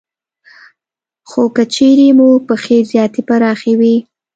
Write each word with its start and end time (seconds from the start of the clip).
خو 1.29 1.41
که 1.55 1.63
چېرې 1.73 2.07
مو 2.17 2.29
پښې 2.47 2.77
زیاتې 2.91 3.21
پراخې 3.27 3.73
وي 3.79 3.95